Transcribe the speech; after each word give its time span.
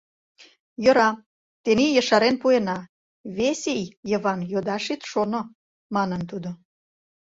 —Йӧра, 0.83 1.09
тений 1.63 1.93
ешарен 2.01 2.35
пуэна, 2.41 2.77
вес 3.37 3.61
ий, 3.75 3.85
Йыван, 4.09 4.39
йодаш 4.51 4.85
ит 4.93 5.01
шоно!— 5.11 5.41
манын 5.95 6.21
тудо. 6.29 6.49